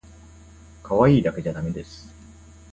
[0.81, 2.11] かわいいだけじゃだめです